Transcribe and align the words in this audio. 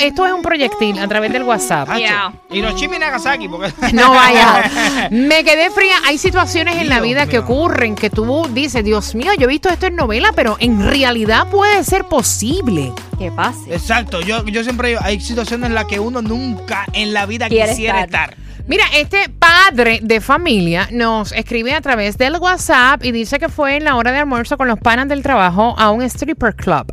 Esto 0.00 0.26
es 0.26 0.32
un 0.32 0.42
proyectil 0.42 0.98
a 0.98 1.08
través 1.08 1.32
del 1.32 1.42
WhatsApp. 1.42 1.96
Yeah. 1.96 2.32
Hiroshima 2.50 2.96
y 2.96 2.98
Nagasaki, 2.98 3.48
porque... 3.48 3.72
No 3.94 4.10
vaya. 4.12 5.08
Me 5.10 5.42
quedé 5.42 5.70
fría. 5.70 5.96
Hay 6.04 6.18
situaciones 6.18 6.76
en 6.76 6.88
la 6.88 7.00
vida 7.00 7.26
que 7.26 7.38
ocurren 7.38 7.94
que 7.94 8.10
tú 8.10 8.46
dices, 8.52 8.84
Dios 8.84 9.14
mío, 9.14 9.32
yo 9.38 9.44
he 9.44 9.48
visto 9.48 9.68
esto 9.68 9.86
en 9.86 9.96
novela, 9.96 10.32
pero 10.34 10.56
en 10.60 10.86
realidad 10.86 11.48
puede 11.48 11.82
ser 11.84 12.04
posible. 12.04 12.92
¿Qué 13.18 13.30
pase? 13.30 13.72
Exacto, 13.72 14.20
yo, 14.20 14.44
yo 14.44 14.62
siempre 14.62 14.88
digo, 14.90 15.00
hay 15.02 15.20
situaciones 15.20 15.68
en 15.68 15.74
las 15.74 15.86
que 15.86 15.98
uno 15.98 16.20
nunca 16.20 16.84
en 16.92 17.14
la 17.14 17.24
vida 17.24 17.48
Quiere 17.48 17.70
quisiera 17.70 18.02
estar. 18.02 18.30
estar. 18.30 18.45
Mira, 18.68 18.84
este 18.94 19.28
padre 19.28 20.00
de 20.02 20.20
familia 20.20 20.88
nos 20.90 21.30
escribe 21.30 21.72
a 21.72 21.80
través 21.80 22.18
del 22.18 22.36
WhatsApp 22.38 23.04
y 23.04 23.12
dice 23.12 23.38
que 23.38 23.48
fue 23.48 23.76
en 23.76 23.84
la 23.84 23.94
hora 23.94 24.10
de 24.10 24.18
almuerzo 24.18 24.56
con 24.56 24.66
los 24.66 24.78
panas 24.80 25.06
del 25.08 25.22
trabajo 25.22 25.76
a 25.78 25.92
un 25.92 26.02
stripper 26.02 26.56
club. 26.56 26.84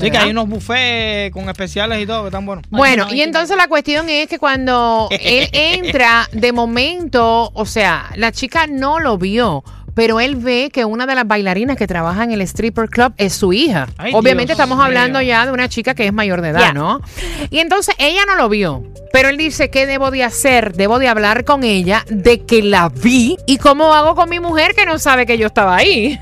Sí, 0.00 0.10
que 0.10 0.16
hay 0.16 0.30
unos 0.30 0.48
buffets 0.48 1.30
con 1.34 1.50
especiales 1.50 2.02
y 2.02 2.06
todo 2.06 2.22
que 2.22 2.28
están 2.28 2.46
buenos. 2.46 2.64
Bueno, 2.70 3.08
y 3.12 3.20
entonces 3.20 3.58
la 3.58 3.68
cuestión 3.68 4.08
es 4.08 4.26
que 4.26 4.38
cuando 4.38 5.08
él 5.20 5.50
entra, 5.52 6.26
de 6.32 6.52
momento, 6.52 7.50
o 7.52 7.66
sea, 7.66 8.10
la 8.16 8.32
chica 8.32 8.66
no 8.66 8.98
lo 8.98 9.18
vio. 9.18 9.62
Pero 9.98 10.20
él 10.20 10.36
ve 10.36 10.70
que 10.72 10.84
una 10.84 11.06
de 11.06 11.16
las 11.16 11.26
bailarinas 11.26 11.76
que 11.76 11.88
trabaja 11.88 12.22
en 12.22 12.30
el 12.30 12.40
stripper 12.42 12.88
club 12.88 13.12
es 13.16 13.32
su 13.32 13.52
hija. 13.52 13.88
Ay, 13.96 14.12
Obviamente 14.14 14.50
Dios 14.50 14.60
estamos 14.60 14.78
hablando 14.78 15.20
ya 15.20 15.44
de 15.44 15.50
una 15.50 15.68
chica 15.68 15.92
que 15.94 16.06
es 16.06 16.12
mayor 16.12 16.40
de 16.40 16.50
edad. 16.50 16.72
¿no? 16.72 17.00
Y 17.50 17.58
entonces 17.58 17.96
ella 17.98 18.20
no 18.24 18.36
lo 18.36 18.48
vio. 18.48 18.84
Pero 19.12 19.28
él 19.28 19.36
dice, 19.36 19.70
¿qué 19.70 19.86
debo 19.86 20.12
de 20.12 20.22
hacer? 20.22 20.74
Debo 20.74 21.00
de 21.00 21.08
hablar 21.08 21.44
con 21.44 21.64
ella 21.64 22.04
de 22.08 22.44
que 22.44 22.62
la 22.62 22.90
vi. 22.90 23.38
¿Y 23.44 23.58
cómo 23.58 23.92
hago 23.92 24.14
con 24.14 24.30
mi 24.30 24.38
mujer 24.38 24.76
que 24.76 24.86
no 24.86 25.00
sabe 25.00 25.26
que 25.26 25.36
yo 25.36 25.48
estaba 25.48 25.74
ahí? 25.74 26.16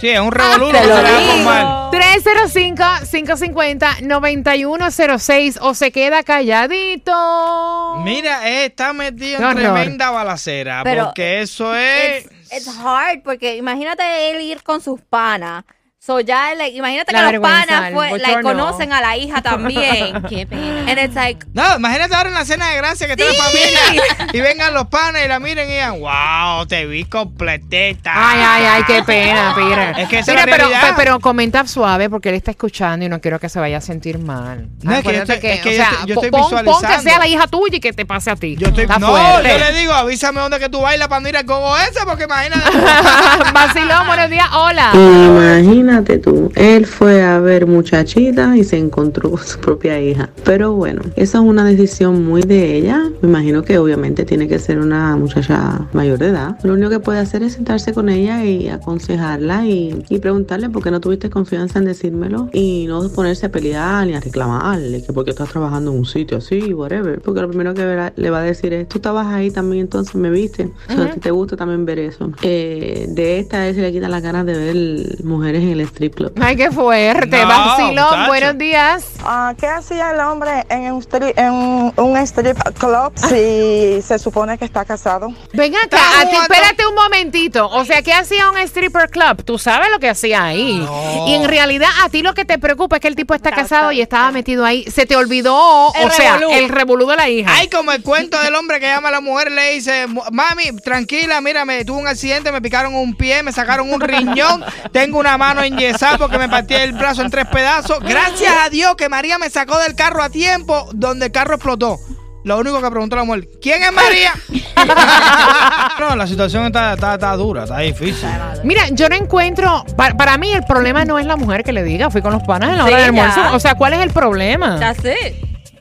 Sí, 0.00 0.10
es 0.10 0.20
un 0.20 0.30
revolú 0.30 0.70
Te 0.70 1.87
que 2.08 2.20
lo 2.20 2.22
se 2.22 2.34
le 2.34 2.40
va 2.40 2.44
a 2.44 2.48
digo. 2.48 2.76
formar. 2.76 3.06
305-550-9106 3.06 5.58
o 5.60 5.74
se 5.74 5.90
queda 5.92 6.22
calladito. 6.22 8.00
Mira, 8.04 8.48
eh, 8.48 8.66
está 8.66 8.92
metido 8.92 9.48
en 9.50 9.56
tremenda 9.56 10.10
balacera, 10.10 10.82
Pero, 10.84 11.06
porque 11.06 11.40
eso 11.42 11.74
es... 11.74 12.26
It's, 12.26 12.52
it's 12.52 12.68
hard 12.68 13.22
porque 13.22 13.56
imagínate 13.56 14.30
él 14.30 14.40
ir 14.40 14.62
con 14.62 14.80
sus 14.80 15.00
panas. 15.00 15.64
So 16.00 16.20
ya, 16.20 16.54
like, 16.54 16.76
imagínate 16.76 17.12
La 17.12 17.26
que 17.26 17.32
los 17.38 17.42
panas 17.42 17.92
fue, 17.92 18.10
like, 18.18 18.36
bochorno. 18.36 18.48
conocen 18.66 18.92
a 18.92 19.00
la 19.00 19.16
hija 19.16 19.42
también. 19.42 20.22
Qué 20.28 20.46
pena. 20.46 20.90
And 20.90 20.98
it's 21.00 21.14
like, 21.16 21.44
No, 21.52 21.76
imagínate 21.76 22.14
ahora 22.14 22.28
en 22.28 22.34
la 22.36 22.44
cena 22.44 22.70
de 22.70 22.76
gracia 22.76 23.06
que 23.08 23.12
está 23.14 23.24
la 23.26 23.32
Sí. 23.32 23.36
familia 23.40 24.04
y 24.32 24.40
vengan 24.40 24.72
los 24.74 24.86
panes 24.86 25.24
y 25.24 25.28
la 25.28 25.40
miren 25.40 25.68
y 25.68 25.72
digan, 25.72 25.98
wow, 26.00 26.64
te 26.66 26.86
vi 26.86 27.04
completita. 27.04 28.12
Ay, 28.14 28.38
ay, 28.40 28.64
ay, 28.76 28.82
qué 28.86 29.02
pena, 29.02 29.52
Peter. 29.56 29.98
Es 29.98 30.08
que 30.08 30.18
esa 30.20 30.30
Mira, 30.32 30.44
es 30.44 30.46
la 30.48 30.52
pero, 30.56 30.68
realidad. 30.68 30.88
pe- 30.90 30.94
pero 30.96 31.20
comenta 31.20 31.66
suave 31.66 32.08
porque 32.08 32.28
él 32.28 32.36
está 32.36 32.52
escuchando 32.52 33.04
y 33.04 33.08
no 33.08 33.20
quiero 33.20 33.40
que 33.40 33.48
se 33.48 33.58
vaya 33.58 33.78
a 33.78 33.80
sentir 33.80 34.18
mal. 34.20 34.68
No, 34.82 34.92
es 34.94 35.02
que 35.04 35.12
yo 35.12 35.22
estoy- 35.24 35.34
es 35.42 35.60
que 35.60 35.68
o 35.68 35.72
yo 35.72 35.76
sea, 35.76 35.90
estoy- 35.90 36.06
yo 36.06 36.14
estoy 36.14 36.30
pon- 36.30 36.40
pon 36.42 36.50
que 36.50 36.62
visualizando. 36.70 37.02
sea 37.10 37.18
la 37.18 37.26
hija 37.26 37.46
tuya 37.48 37.76
y 37.76 37.80
que 37.80 37.92
te 37.92 38.06
pase 38.06 38.30
a 38.30 38.36
ti. 38.36 38.56
Yo 38.56 38.68
estoy, 38.68 38.84
Está 38.84 38.98
no, 39.00 39.08
fuerte. 39.08 39.48
yo 39.50 39.58
le 39.58 39.72
digo, 39.80 39.92
avísame 39.92 40.40
dónde 40.40 40.60
que 40.60 40.68
tú 40.68 40.80
bailas 40.80 41.08
para 41.08 41.20
no 41.20 41.28
ir 41.28 41.36
al 41.36 41.44
gogo 41.44 41.76
ese, 41.76 42.00
porque 42.06 42.24
imagínate. 42.24 42.70
Vacilón, 43.52 44.06
buenos 44.28 44.30
días, 44.30 44.48
hola. 44.54 45.58
Imagínate 45.64 46.18
tú, 46.18 46.50
él 46.54 46.86
fue 46.86 47.22
a 47.22 47.38
ver 47.40 47.66
muchachita 47.66 48.56
y 48.56 48.64
se 48.64 48.76
encontró 48.76 49.30
con 49.30 49.40
su 49.44 49.58
propia 49.58 50.00
hija. 50.00 50.28
Pero 50.44 50.72
bueno, 50.72 51.02
esa 51.16 51.38
es 51.38 51.44
una 51.44 51.64
decisión 51.64 52.24
muy 52.24 52.42
de 52.42 52.76
ella. 52.76 53.10
Me 53.22 53.28
imagino 53.28 53.62
que 53.62 53.78
obviamente 53.78 54.24
tiene 54.24 54.46
que 54.48 54.58
ser 54.58 54.78
una 54.80 55.16
muchacha 55.16 55.86
mayor 55.92 56.18
de 56.18 56.26
edad. 56.28 56.58
Lo 56.62 56.74
único 56.74 56.90
que 56.90 57.00
puede 57.00 57.18
hacer 57.20 57.42
es 57.42 57.54
sentarse 57.54 57.92
con 57.94 58.08
ella 58.08 58.44
y 58.44 58.68
aconsejarla 58.68 59.66
y, 59.66 60.04
y 60.08 60.18
preguntarle 60.18 60.68
por 60.70 60.82
qué 60.82 60.90
no 60.90 61.00
tuviste 61.00 61.30
confianza 61.30 61.78
en 61.78 61.86
decírmelo 61.86 62.48
y 62.52 62.86
no 62.86 63.08
ponerse 63.10 63.46
a 63.46 63.50
pelear 63.50 64.06
ni 64.06 64.14
a 64.14 64.20
reclamarle 64.20 65.02
que 65.02 65.12
porque 65.12 65.30
estás 65.30 65.48
trabajando 65.50 65.90
en 65.92 65.98
un 65.98 66.06
sitio 66.06 66.38
así, 66.38 66.72
whatever. 66.74 67.20
Porque 67.20 67.40
lo 67.40 67.48
primero 67.48 67.74
que 67.74 67.82
verá- 67.82 68.12
le 68.16 68.30
va 68.30 68.40
a 68.40 68.42
decir 68.42 68.72
es, 68.74 68.88
tú 68.88 68.98
estabas 68.98 69.26
ahí 69.28 69.50
también 69.50 69.82
entonces 69.82 70.14
me 70.14 70.30
viste. 70.30 70.70
O 70.88 70.92
sea, 70.92 71.04
a 71.04 71.10
ti 71.12 71.20
te 71.20 71.30
gusta 71.30 71.56
también 71.56 71.84
ver 71.86 71.98
eso. 71.98 72.30
Eh, 72.42 73.06
de 73.08 73.38
esta 73.38 73.60
vez 73.60 73.76
se 73.76 73.82
le 73.82 73.92
quitan 73.92 74.10
las 74.18 74.32
ganas 74.32 74.46
de 74.46 74.58
ver 74.58 75.24
mujeres 75.24 75.62
en 75.62 75.68
el 75.70 75.80
strip 75.82 76.14
club. 76.16 76.32
Ay, 76.40 76.56
qué 76.56 76.70
fuerte. 76.72 77.40
No, 77.42 77.48
Vacilón, 77.48 77.92
muchacho. 77.94 78.26
buenos 78.28 78.58
días. 78.58 79.04
Ah, 79.30 79.52
¿Qué 79.60 79.66
hacía 79.66 80.12
el 80.12 80.20
hombre 80.20 80.64
en 80.70 80.90
un, 80.90 81.02
strip, 81.02 81.38
en 81.38 81.92
un 81.96 82.16
strip 82.16 82.56
club 82.78 83.12
si 83.14 84.00
se 84.00 84.18
supone 84.18 84.56
que 84.56 84.64
está 84.64 84.86
casado? 84.86 85.34
Ven 85.52 85.76
acá, 85.76 85.98
a 86.20 86.24
ti, 86.26 86.34
espérate 86.34 86.86
un 86.86 86.94
momentito. 86.94 87.68
O 87.68 87.84
sea, 87.84 88.00
¿qué 88.00 88.14
hacía 88.14 88.48
un 88.50 88.56
stripper 88.56 89.10
club? 89.10 89.44
Tú 89.44 89.58
sabes 89.58 89.90
lo 89.90 89.98
que 89.98 90.08
hacía 90.08 90.44
ahí. 90.44 90.78
No. 90.78 91.26
Y 91.28 91.34
en 91.34 91.46
realidad 91.46 91.90
a 92.02 92.08
ti 92.08 92.22
lo 92.22 92.32
que 92.32 92.46
te 92.46 92.58
preocupa 92.58 92.96
es 92.96 93.02
que 93.02 93.08
el 93.08 93.16
tipo 93.16 93.34
está 93.34 93.50
casado 93.52 93.92
y 93.92 94.00
estaba 94.00 94.30
metido 94.30 94.64
ahí. 94.64 94.90
Se 94.90 95.04
te 95.04 95.14
olvidó, 95.14 95.92
El 95.94 96.06
o 96.06 96.10
sea, 96.10 96.38
revolú. 96.38 96.58
el 96.58 96.68
revolú 96.70 97.06
de 97.08 97.16
la 97.16 97.28
hija. 97.28 97.52
Ay, 97.52 97.68
como 97.68 97.92
el 97.92 98.02
cuento 98.02 98.40
del 98.40 98.54
hombre 98.54 98.80
que 98.80 98.86
llama 98.86 99.08
a 99.10 99.12
la 99.12 99.20
mujer 99.20 99.52
le 99.52 99.74
dice, 99.74 100.06
mami, 100.32 100.72
tranquila, 100.82 101.42
mírame, 101.42 101.84
tuve 101.84 101.98
un 101.98 102.08
accidente, 102.08 102.50
me 102.50 102.62
picaron 102.62 102.94
un 102.94 103.14
pie, 103.14 103.42
me 103.42 103.52
sacaron 103.52 103.92
un 103.92 104.00
riñón, 104.00 104.64
tengo 104.90 105.18
una 105.18 105.36
mano 105.36 105.62
enyesada 105.62 106.16
porque 106.16 106.38
me 106.38 106.48
partí 106.48 106.72
el 106.72 106.94
brazo 106.94 107.20
en 107.20 107.30
tres 107.30 107.46
pedazos. 107.48 108.00
Gracias 108.00 108.54
a 108.64 108.70
Dios 108.70 108.96
que 108.96 109.10
María 109.18 109.36
me 109.36 109.50
sacó 109.50 109.76
del 109.80 109.96
carro 109.96 110.22
a 110.22 110.30
tiempo 110.30 110.88
donde 110.94 111.26
el 111.26 111.32
carro 111.32 111.54
explotó. 111.56 111.98
Lo 112.44 112.56
único 112.56 112.80
que 112.80 112.88
preguntó 112.88 113.16
la 113.16 113.24
mujer, 113.24 113.48
¿quién 113.60 113.82
es 113.82 113.90
María? 113.90 114.32
no, 115.98 116.14
la 116.14 116.24
situación 116.28 116.66
está, 116.66 116.92
está, 116.94 117.14
está 117.14 117.32
dura, 117.34 117.64
está 117.64 117.80
difícil. 117.80 118.28
Mira, 118.62 118.82
yo 118.92 119.08
no 119.08 119.16
encuentro. 119.16 119.84
pa- 119.96 120.16
Para, 120.16 120.38
mí, 120.38 120.52
el 120.52 120.62
problema 120.62 121.04
no 121.04 121.18
es 121.18 121.26
la 121.26 121.34
mujer 121.34 121.64
que 121.64 121.72
le 121.72 121.82
diga, 121.82 122.10
fui 122.12 122.22
con 122.22 122.32
los 122.32 122.44
panas 122.44 122.70
en 122.70 122.78
la 122.78 122.84
Sí, 122.84 122.90
hora 122.90 122.96
del 122.98 123.06
almuerzo. 123.08 123.42
ya. 123.42 123.52
O 123.56 123.58
sea, 123.58 123.74
¿cuál 123.74 123.94
es 123.94 123.98
el 124.02 124.10
problema? 124.10 124.78
that's 124.78 125.00
it. 125.04 125.34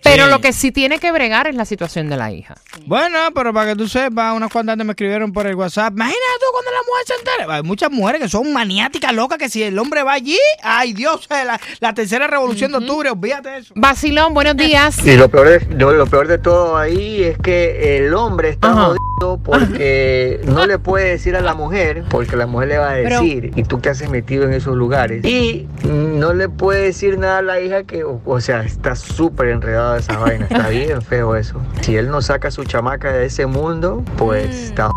Pero 0.09 0.25
Sí. 0.25 0.31
lo 0.31 0.41
que 0.41 0.53
sí 0.53 0.71
tiene 0.71 0.99
que 0.99 1.11
bregar 1.11 1.47
es 1.47 1.55
la 1.55 1.65
situación 1.65 2.09
de 2.09 2.17
la 2.17 2.31
hija. 2.31 2.55
Bueno, 2.85 3.17
pero 3.35 3.53
para 3.53 3.71
que 3.71 3.75
tú 3.75 3.87
sepas, 3.87 4.35
unas 4.35 4.51
cuantas 4.51 4.73
antes 4.73 4.85
me 4.85 4.91
escribieron 4.93 5.31
por 5.33 5.47
el 5.47 5.55
WhatsApp. 5.55 5.93
Imagínate 5.93 6.21
tú 6.39 6.45
cuando 6.51 6.71
la 6.71 6.77
mujer 6.87 7.03
se 7.05 7.13
entere. 7.15 7.53
Hay 7.57 7.63
muchas 7.63 7.91
mujeres 7.91 8.21
que 8.21 8.29
son 8.29 8.51
maniáticas 8.53 9.13
locas 9.13 9.37
que 9.37 9.49
si 9.49 9.63
el 9.63 9.77
hombre 9.79 10.03
va 10.03 10.13
allí, 10.13 10.37
ay 10.63 10.93
Dios, 10.93 11.27
eh, 11.29 11.43
la, 11.45 11.59
la 11.79 11.93
tercera 11.93 12.27
revolución 12.27 12.71
de 12.71 12.77
octubre, 12.77 13.09
olvídate 13.09 13.49
de 13.49 13.57
eso. 13.59 13.73
Vacilón, 13.75 14.33
buenos 14.33 14.55
días. 14.57 15.05
Y 15.05 15.15
lo 15.17 15.29
peor, 15.29 15.47
es, 15.47 15.67
lo, 15.69 15.91
lo 15.91 16.07
peor 16.07 16.27
de 16.27 16.37
todo 16.37 16.77
ahí 16.77 17.23
es 17.23 17.37
que 17.37 17.97
el 17.97 18.13
hombre 18.13 18.49
está 18.49 18.73
jodido 18.73 18.97
porque 19.43 20.41
no 20.45 20.65
le 20.65 20.77
puede 20.79 21.09
decir 21.09 21.35
a 21.35 21.41
la 21.41 21.53
mujer, 21.55 22.03
porque 22.09 22.35
la 22.35 22.45
mujer 22.45 22.67
le 22.69 22.77
va 22.77 22.91
a 22.91 22.95
Pero- 22.95 23.21
decir, 23.21 23.51
y 23.55 23.63
tú 23.63 23.79
qué 23.81 23.89
haces 23.89 24.09
metido 24.09 24.43
en 24.45 24.53
esos 24.53 24.75
lugares. 24.75 25.25
Y 25.25 25.67
no 25.83 26.33
le 26.33 26.49
puede 26.49 26.81
decir 26.83 27.17
nada 27.17 27.39
a 27.39 27.41
la 27.41 27.59
hija 27.59 27.83
que, 27.83 28.03
o, 28.03 28.21
o 28.25 28.41
sea, 28.41 28.63
está 28.63 28.95
súper 28.95 29.49
enredada 29.49 29.97
esa 29.97 30.17
vaina, 30.17 30.45
está 30.49 30.69
bien 30.69 31.01
feo 31.01 31.35
eso. 31.35 31.59
Si 31.81 31.95
él 31.95 32.09
no 32.09 32.21
saca 32.21 32.49
a 32.49 32.51
su 32.51 32.63
chamaca 32.63 33.11
de 33.11 33.25
ese 33.25 33.45
mundo, 33.45 34.03
pues 34.17 34.55
está 34.55 34.83
jodido. 34.89 34.96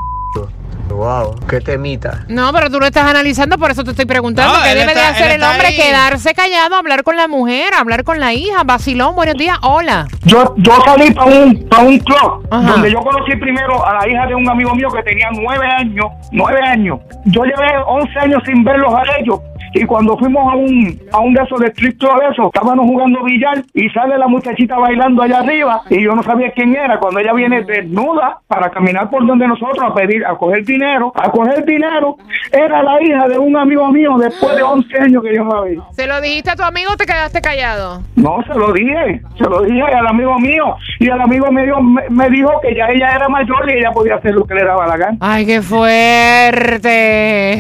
Wow, 1.01 1.35
qué 1.49 1.63
temita. 1.63 2.27
No, 2.29 2.53
pero 2.53 2.69
tú 2.69 2.79
lo 2.79 2.85
estás 2.85 3.09
analizando, 3.09 3.57
por 3.57 3.71
eso 3.71 3.83
te 3.85 3.93
estoy 3.93 4.05
preguntando 4.05 4.53
No, 4.59 4.63
qué 4.63 4.75
debe 4.75 4.93
de 4.95 5.01
hacer 5.01 5.31
el 5.31 5.43
hombre, 5.43 5.69
ahí. 5.69 5.75
quedarse 5.77 6.35
callado, 6.35 6.77
hablar 6.77 7.05
con 7.05 7.17
la 7.17 7.27
mujer, 7.27 7.73
hablar 7.75 8.05
con 8.05 8.21
la 8.21 8.35
hija. 8.35 8.65
Vacilón, 8.67 9.15
buenos 9.17 9.35
días, 9.37 9.57
hola. 9.63 10.07
Yo, 10.27 10.55
yo 10.59 10.73
salí 10.85 11.11
para 11.13 11.27
un, 11.31 11.67
pa' 11.71 11.79
un 11.79 11.99
club 12.01 12.47
Ajá. 12.51 12.73
donde 12.73 12.93
yo 12.93 12.99
conocí 13.01 13.35
primero 13.37 13.83
a 13.87 13.95
la 13.95 14.09
hija 14.11 14.27
de 14.27 14.35
un 14.35 14.47
amigo 14.47 14.75
mío 14.75 14.89
que 14.95 15.03
tenía 15.03 15.29
nueve 15.33 15.67
años, 15.79 16.05
nueve 16.33 16.61
años. 16.69 16.99
Yo 17.25 17.45
llevé 17.45 17.79
once 17.87 18.19
años 18.19 18.43
sin 18.45 18.63
verlos 18.63 18.93
a 18.93 19.03
ellos. 19.21 19.41
Y 19.73 19.85
cuando 19.85 20.17
fuimos 20.19 20.53
a 20.53 20.57
un, 20.57 21.01
a 21.13 21.19
un 21.21 21.33
de 21.35 21.43
esos 21.43 21.61
de 21.61 21.69
strip 21.69 21.99
club 21.99 22.21
de 22.21 22.29
esos, 22.33 22.47
estábamos 22.47 22.87
jugando 22.87 23.23
billar 23.23 23.63
y 23.75 23.89
sale 23.91 24.19
la 24.19 24.27
muchachita 24.27 24.77
bailando 24.79 25.23
allá 25.23 25.39
arriba 25.41 25.83
y 25.89 26.03
yo 26.03 26.13
no 26.13 26.23
sabía 26.23 26.51
quién 26.53 26.75
era. 26.75 26.99
Cuando 26.99 27.21
ella 27.21 27.33
viene 27.33 27.63
desnuda 27.63 28.39
para 28.49 28.71
caminar 28.71 29.09
por 29.11 29.27
donde 29.27 29.47
nosotros 29.47 29.79
a 29.89 29.95
pedir, 29.95 30.25
a 30.27 30.35
coger 30.37 30.65
dinero, 30.65 31.13
a 31.15 31.31
coger 31.31 31.65
dinero, 31.65 32.17
era 32.51 32.83
la 32.83 33.01
hija 33.03 33.29
de 33.29 33.39
un 33.39 33.57
amigo 33.57 33.87
mío 33.93 34.17
después 34.19 34.57
de 34.57 34.63
11 34.63 34.99
años 35.01 35.23
que 35.23 35.35
yo 35.37 35.45
no 35.45 35.55
la 35.63 35.69
vi. 35.71 35.77
¿Se 35.93 36.07
lo 36.07 36.21
dijiste 36.21 36.51
a 36.51 36.57
tu 36.57 36.63
amigo 36.65 36.91
o 36.93 36.97
te 36.97 37.07
quedaste 37.07 37.41
callado? 37.41 38.03
No, 38.17 38.43
se 38.47 38.55
lo 38.55 38.73
dije, 38.73 39.23
se 39.39 39.45
lo 39.45 39.63
dije 39.63 39.83
al 39.83 40.07
amigo 40.09 40.39
mío. 40.41 40.77
Y 40.99 41.07
el 41.07 41.21
amigo 41.21 41.51
mío 41.53 41.81
me, 41.81 42.03
me 42.11 42.29
dijo 42.31 42.51
que 42.61 42.75
ya 42.75 42.87
ella 42.87 43.09
era 43.15 43.29
mayor 43.29 43.71
y 43.71 43.79
ella 43.79 43.93
podía 43.93 44.17
hacer 44.17 44.33
lo 44.35 44.45
que 44.45 44.55
le 44.55 44.65
daba 44.65 44.87
la 44.87 44.97
gana. 44.97 45.17
Ay, 45.21 45.47
qué 45.47 45.63
fuerte. 45.63 46.89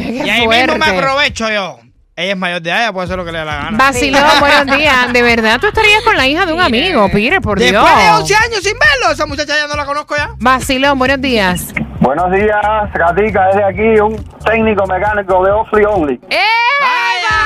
Qué 0.05 0.23
Y 0.27 0.31
ahí 0.31 0.45
fuerte. 0.45 0.73
mismo 0.73 0.87
me 0.87 0.99
aprovecho 0.99 1.47
yo. 1.51 1.79
Ella 2.21 2.33
es 2.33 2.39
mayor 2.39 2.61
de 2.61 2.69
edad, 2.69 2.83
ella 2.83 2.93
puede 2.93 3.07
hacer 3.07 3.17
lo 3.17 3.25
que 3.25 3.33
le 3.33 3.39
dé 3.39 3.45
la 3.47 3.55
gana. 3.55 3.79
Vacilón, 3.79 4.23
buenos 4.41 4.77
días. 4.77 5.11
De 5.15 5.23
verdad, 5.23 5.59
tú 5.59 5.69
estarías 5.69 6.03
con 6.05 6.19
la 6.19 6.27
hija 6.27 6.45
de 6.45 6.53
un 6.53 6.61
amigo, 6.61 7.09
Peter, 7.11 7.41
por 7.41 7.59
Dios. 7.59 7.73
Después 7.73 7.97
de 7.97 8.11
11 8.11 8.35
años 8.35 8.63
sin 8.63 8.75
verlo, 8.79 9.13
esa 9.15 9.25
muchacha 9.25 9.55
ya 9.57 9.67
no 9.67 9.75
la 9.75 9.87
conozco 9.87 10.15
ya. 10.15 10.33
Vacilón, 10.39 10.99
buenos 10.99 11.19
días. 11.23 11.73
Buenos 12.01 12.31
días, 12.31 12.61
Gatica, 12.93 13.47
desde 13.47 13.65
aquí, 13.65 14.01
un 14.01 14.23
técnico 14.45 14.87
mecánico 14.87 15.43
de 15.45 15.51
Offrey 15.51 15.87
Only. 15.87 16.21
¡Eva! 16.29 17.41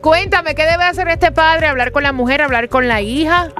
Cuéntame, 0.00 0.56
¿qué 0.56 0.64
debe 0.64 0.82
hacer 0.84 1.06
este 1.08 1.30
padre? 1.30 1.68
¿Hablar 1.68 1.92
con 1.92 2.02
la 2.02 2.10
mujer, 2.12 2.42
hablar 2.42 2.68
con 2.68 2.88
la 2.88 3.00
hija? 3.02 3.50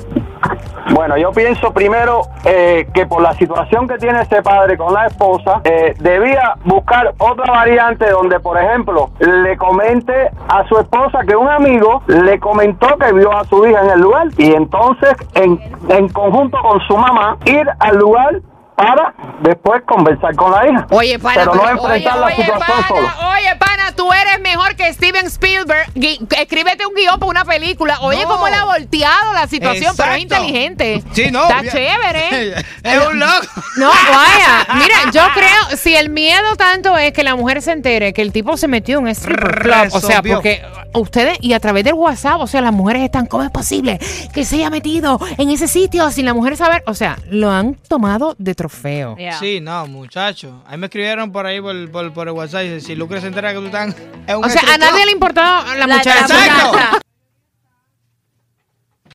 Bueno, 0.91 1.19
yo 1.19 1.33
pienso 1.33 1.73
primero 1.73 2.23
eh, 2.45 2.89
que 2.95 3.07
por 3.07 3.21
la 3.23 3.35
situación 3.35 3.87
que 3.87 3.99
tiene 3.99 4.23
ese 4.23 4.43
padre 4.43 4.77
con 4.79 4.93
la 4.93 5.07
esposa, 5.07 5.61
eh, 5.65 5.95
debía 5.99 6.55
buscar 6.65 7.15
otra 7.19 7.53
variante 7.53 8.09
donde, 8.11 8.41
por 8.41 8.59
ejemplo, 8.59 9.11
le 9.19 9.57
comente 9.57 10.31
a 10.49 10.67
su 10.67 10.79
esposa 10.79 11.21
que 11.27 11.37
un 11.37 11.49
amigo 11.49 12.03
le 12.07 12.41
comentó 12.41 12.97
que 12.97 13.13
vio 13.13 13.37
a 13.37 13.45
su 13.45 13.67
hija 13.67 13.83
en 13.83 13.91
el 13.91 14.01
lugar 14.01 14.29
y 14.39 14.53
entonces 14.53 15.15
en, 15.35 15.61
en 15.89 16.09
conjunto 16.09 16.59
con 16.63 16.81
su 16.81 16.97
mamá 16.97 17.37
ir 17.45 17.67
al 17.81 17.97
lugar 17.99 18.41
para 18.79 19.13
después 19.41 19.83
conversar 19.87 20.35
con 20.37 20.53
la 20.53 20.69
hija. 20.69 20.87
Oye, 20.91 21.19
pana, 21.19 21.35
pero 21.41 21.55
no 21.57 21.69
enfrentar 21.69 22.13
oye, 22.13 22.21
la 22.21 22.27
oye, 22.27 22.37
situación 22.37 22.59
pana, 22.61 22.89
solo. 22.89 23.09
Oye, 23.33 23.57
pana, 23.59 23.93
tú 23.97 24.13
eres 24.13 24.41
mejor 24.41 24.77
que 24.77 24.93
Steven 24.95 25.27
Spielberg. 25.27 25.93
Gui- 25.95 26.19
Escríbete 26.39 26.87
un 26.87 26.95
guion 26.95 27.19
para 27.19 27.29
una 27.31 27.45
película. 27.45 27.99
Oye, 28.03 28.23
No. 28.23 28.29
cómo 28.29 28.47
él 28.47 28.55
ha 28.55 28.65
volteado 28.65 29.33
la 29.35 29.49
situación, 29.49 29.95
pero 29.97 30.13
es 30.13 30.19
inteligente. 30.21 31.03
Sí, 31.13 31.31
no. 31.33 31.43
Está 31.43 31.59
obvia- 31.61 31.73
chévere. 31.73 32.65
es 32.85 33.07
un 33.07 33.19
loco. 33.19 33.47
No, 33.77 33.89
vaya. 33.89 34.67
Mira, 34.75 35.11
yo 35.13 35.23
creo, 35.35 35.77
si 35.77 35.97
el 35.97 36.09
miedo 36.11 36.55
tanto 36.57 36.97
es 36.97 37.13
que 37.13 37.25
la 37.25 37.35
mujer 37.35 37.61
se 37.63 37.73
entere 37.73 38.13
que 38.13 38.23
el 38.23 38.33
tipo 38.33 38.57
se 38.57 38.69
metió 38.69 38.99
en 38.99 39.05
un 39.05 39.09
stripper 39.11 39.59
club, 39.61 39.89
o 39.93 40.01
sea, 40.01 40.23
porque 40.23 40.63
ustedes, 40.95 41.39
y 41.41 41.53
a 41.53 41.61
través 41.61 41.85
del 41.85 41.95
WhatsApp, 41.95 42.41
o 42.41 42.47
sea, 42.47 42.61
las 42.61 42.73
mujeres 42.73 43.03
están, 43.03 43.27
¿cómo 43.27 43.43
es 43.45 43.51
posible 43.51 43.99
que 44.33 44.45
se 44.45 44.57
haya 44.57 44.71
metido 44.71 45.21
en 45.37 45.51
ese 45.51 45.69
sitio 45.69 46.11
sin 46.11 46.25
la 46.27 46.35
mujer 46.35 46.57
saber? 46.57 46.83
O 46.87 46.95
sea, 46.95 47.19
lo 47.31 47.51
han 47.51 47.75
tomado 47.89 48.35
de 48.39 48.55
trofeo. 48.55 49.17
Yeah. 49.17 49.39
Sí, 49.39 49.61
no, 49.61 49.87
muchacho. 49.87 50.63
Ahí 50.67 50.79
me 50.79 50.87
escribieron 50.87 51.31
por 51.33 51.47
ahí 51.47 51.61
por, 51.61 51.91
por, 51.91 52.13
por 52.13 52.29
el 52.29 52.35
WhatsApp. 52.35 52.63
Dice, 52.63 52.81
si 52.81 52.95
Lucre 52.95 53.21
se 53.21 53.27
entera 53.29 53.53
que 53.53 53.59
tú 53.61 53.67
estás 53.67 53.95
en 54.27 54.37
un 54.37 54.45
O 54.45 54.49
sea, 54.49 54.61
a 54.61 54.65
strip 54.65 54.77
club". 54.77 54.91
nadie 54.93 55.05
le 55.07 55.13
importaba 55.13 55.77
la, 55.77 55.87
La- 55.87 55.97
muchacha. 55.97 56.19
la 56.29 56.47
Exacto. 56.47 56.69
muchacha. 56.73 56.99